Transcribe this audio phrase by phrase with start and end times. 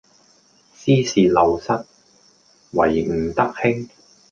[0.73, 1.85] 斯是陋室，
[2.71, 3.87] 惟吾德馨